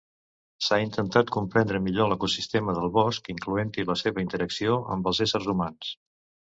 S'ha 0.67 0.79
intentat 0.83 1.29
comprendre 1.35 1.81
millor 1.89 2.09
l'ecosistema 2.13 2.77
del 2.79 2.91
bosc, 2.97 3.31
incloent-hi 3.37 3.89
la 3.93 4.01
seva 4.05 4.27
interacció 4.27 4.83
amb 4.97 5.15
els 5.15 5.27
éssers 5.29 5.57
humans. 5.57 5.97